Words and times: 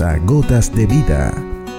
A 0.00 0.18
Gotas 0.18 0.74
de 0.74 0.84
Vida, 0.84 1.32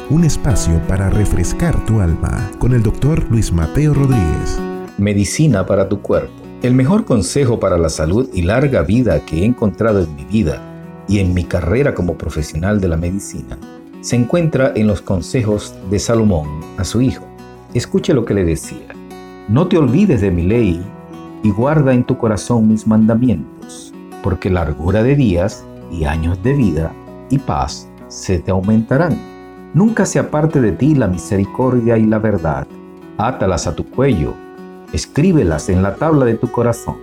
un 0.09 0.23
espacio 0.23 0.81
para 0.87 1.09
refrescar 1.09 1.85
tu 1.85 1.99
alma 1.99 2.49
con 2.57 2.73
el 2.73 2.81
doctor 2.81 3.29
Luis 3.29 3.51
Mateo 3.51 3.93
Rodríguez. 3.93 4.59
Medicina 4.97 5.67
para 5.67 5.87
tu 5.87 6.01
cuerpo. 6.01 6.31
El 6.63 6.73
mejor 6.73 7.05
consejo 7.05 7.59
para 7.59 7.77
la 7.77 7.89
salud 7.89 8.27
y 8.33 8.41
larga 8.41 8.81
vida 8.81 9.23
que 9.23 9.41
he 9.41 9.45
encontrado 9.45 10.01
en 10.01 10.15
mi 10.15 10.23
vida 10.25 11.03
y 11.07 11.19
en 11.19 11.35
mi 11.35 11.43
carrera 11.43 11.93
como 11.93 12.17
profesional 12.17 12.81
de 12.81 12.87
la 12.87 12.97
medicina 12.97 13.57
se 14.01 14.15
encuentra 14.15 14.71
en 14.75 14.87
los 14.87 15.01
consejos 15.01 15.75
de 15.91 15.99
Salomón 15.99 16.61
a 16.77 16.85
su 16.85 17.01
hijo. 17.01 17.27
Escuche 17.75 18.15
lo 18.15 18.25
que 18.25 18.33
le 18.33 18.45
decía. 18.45 18.95
No 19.47 19.67
te 19.67 19.77
olvides 19.77 20.21
de 20.21 20.31
mi 20.31 20.43
ley 20.43 20.81
y 21.43 21.51
guarda 21.51 21.93
en 21.93 22.03
tu 22.03 22.17
corazón 22.17 22.67
mis 22.67 22.87
mandamientos, 22.87 23.93
porque 24.23 24.49
largura 24.49 25.03
de 25.03 25.15
días 25.15 25.65
y 25.91 26.05
años 26.05 26.41
de 26.41 26.53
vida 26.53 26.91
y 27.29 27.37
paz 27.37 27.87
se 28.07 28.39
te 28.39 28.51
aumentarán. 28.51 29.17
Nunca 29.73 30.05
se 30.05 30.19
aparte 30.19 30.61
de 30.61 30.71
ti 30.71 30.95
la 30.95 31.07
misericordia 31.07 31.97
y 31.97 32.05
la 32.05 32.19
verdad. 32.19 32.65
Átalas 33.17 33.67
a 33.67 33.75
tu 33.75 33.85
cuello, 33.85 34.33
escríbelas 34.93 35.69
en 35.69 35.83
la 35.83 35.95
tabla 35.95 36.25
de 36.25 36.35
tu 36.35 36.51
corazón, 36.51 36.97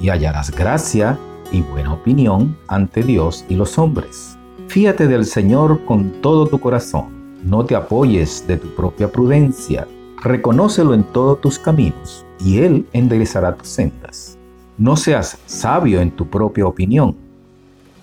y 0.00 0.08
hallarás 0.08 0.50
gracia 0.50 1.18
y 1.52 1.62
buena 1.62 1.94
opinión 1.94 2.56
ante 2.66 3.02
Dios 3.02 3.44
y 3.48 3.54
los 3.54 3.78
hombres. 3.78 4.36
Fíate 4.68 5.06
del 5.08 5.24
Señor 5.24 5.84
con 5.84 6.10
todo 6.20 6.46
tu 6.46 6.58
corazón, 6.58 7.06
no 7.44 7.64
te 7.64 7.74
apoyes 7.74 8.46
de 8.46 8.56
tu 8.56 8.68
propia 8.74 9.10
prudencia, 9.10 9.86
reconócelo 10.22 10.94
en 10.94 11.04
todos 11.04 11.40
tus 11.40 11.58
caminos, 11.58 12.26
y 12.40 12.58
Él 12.58 12.86
enderezará 12.92 13.54
tus 13.54 13.68
sendas. 13.68 14.36
No 14.76 14.96
seas 14.96 15.38
sabio 15.46 16.00
en 16.00 16.10
tu 16.10 16.28
propia 16.28 16.66
opinión, 16.66 17.16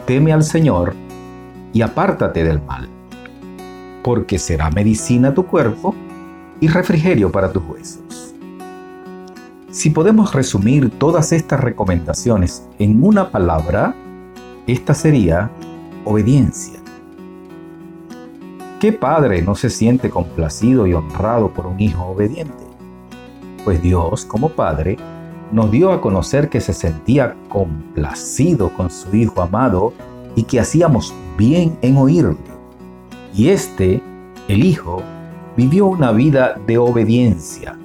teme 0.05 0.33
al 0.33 0.43
Señor 0.43 0.95
y 1.75 1.81
apártate 1.81 2.45
del 2.45 2.61
mal, 2.61 2.87
porque 4.01 4.39
será 4.39 4.71
medicina 4.71 5.33
tu 5.33 5.45
cuerpo 5.45 5.93
y 6.61 6.69
refrigerio 6.69 7.29
para 7.29 7.51
tus 7.51 7.63
huesos. 7.65 8.33
Si 9.71 9.89
podemos 9.89 10.33
resumir 10.33 10.89
todas 10.89 11.33
estas 11.33 11.59
recomendaciones 11.59 12.65
en 12.79 13.03
una 13.03 13.29
palabra, 13.29 13.93
esta 14.67 14.93
sería 14.93 15.51
obediencia. 16.05 16.79
¿Qué 18.79 18.93
padre 18.93 19.41
no 19.41 19.53
se 19.53 19.69
siente 19.69 20.09
complacido 20.09 20.87
y 20.87 20.93
honrado 20.93 21.49
por 21.49 21.67
un 21.67 21.81
hijo 21.81 22.05
obediente? 22.05 22.63
Pues 23.65 23.81
Dios, 23.81 24.23
como 24.23 24.47
Padre, 24.47 24.95
nos 25.51 25.71
dio 25.71 25.91
a 25.91 25.99
conocer 25.99 26.47
que 26.47 26.61
se 26.61 26.71
sentía 26.71 27.35
complacido 27.49 28.69
con 28.69 28.89
su 28.89 29.13
Hijo 29.13 29.41
amado 29.41 29.91
y 30.35 30.43
que 30.43 30.59
hacíamos 30.59 31.13
bien 31.37 31.77
en 31.81 31.97
oírle. 31.97 32.37
Y 33.33 33.49
este, 33.49 34.01
el 34.47 34.63
Hijo, 34.63 35.01
vivió 35.57 35.87
una 35.87 36.11
vida 36.11 36.59
de 36.65 36.77
obediencia. 36.77 37.77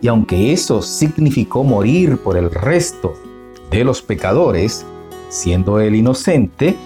Y 0.00 0.08
aunque 0.08 0.52
eso 0.52 0.82
significó 0.82 1.64
morir 1.64 2.18
por 2.18 2.36
el 2.36 2.50
resto 2.50 3.14
de 3.70 3.84
los 3.84 4.02
pecadores, 4.02 4.84
siendo 5.30 5.80
él 5.80 5.94
inocente, 5.94 6.76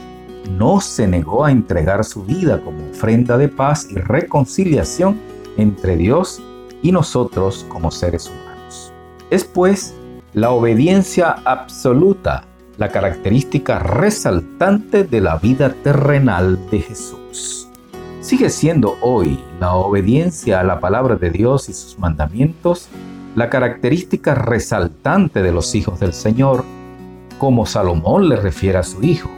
no 0.57 0.81
se 0.81 1.07
negó 1.07 1.45
a 1.45 1.51
entregar 1.51 2.05
su 2.05 2.25
vida 2.25 2.63
como 2.63 2.91
ofrenda 2.91 3.37
de 3.37 3.49
paz 3.49 3.89
y 3.91 3.97
reconciliación 3.97 5.19
entre 5.57 5.97
Dios 5.97 6.41
y 6.83 6.93
nosotros 6.93 7.67
como 7.69 7.91
seres 7.91 8.29
humanos. 8.31 8.93
Es 9.31 9.45
pues 9.45 9.95
la 10.33 10.51
obediencia 10.51 11.33
absoluta 11.45 12.45
la 12.79 12.89
característica 12.91 13.81
resaltante 13.81 15.05
de 15.05 15.21
la 15.21 15.37
vida 15.37 15.75
terrenal 15.83 16.59
de 16.71 16.81
Jesús. 16.81 17.69
Sigue 18.21 18.51
siendo 18.51 18.97
hoy 19.03 19.39
la 19.61 19.75
obediencia 19.75 20.61
a 20.61 20.65
la 20.65 20.79
palabra 20.79 21.17
de 21.17 21.31
Dios 21.31 21.69
y 21.69 21.73
sus 21.73 21.99
mandamientos 21.99 22.89
la 23.35 23.51
característica 23.51 24.35
resaltante 24.35 25.43
de 25.43 25.53
los 25.53 25.75
hijos 25.75 26.01
del 26.01 26.13
Señor, 26.13 26.65
como 27.39 27.67
Salomón 27.67 28.29
le 28.29 28.37
refiere 28.37 28.79
a 28.79 28.83
su 28.83 29.03
hijo. 29.03 29.31